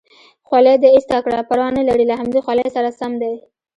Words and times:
خولۍ 0.47 0.75
دې 0.83 0.89
ایسته 0.95 1.17
کړه، 1.25 1.39
پروا 1.49 1.67
نه 1.77 1.83
لري 1.89 2.05
له 2.11 2.15
همدې 2.21 2.39
خولۍ 2.45 2.67
سره 2.75 2.89
سم 2.99 3.11
دی. 3.21 3.33